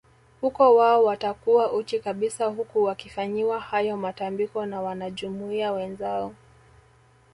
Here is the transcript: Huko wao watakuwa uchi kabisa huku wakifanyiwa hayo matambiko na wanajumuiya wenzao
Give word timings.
Huko 0.41 0.75
wao 0.75 1.03
watakuwa 1.03 1.71
uchi 1.73 1.99
kabisa 1.99 2.45
huku 2.45 2.83
wakifanyiwa 2.83 3.59
hayo 3.59 3.97
matambiko 3.97 4.65
na 4.65 4.81
wanajumuiya 4.81 5.71
wenzao 5.71 6.35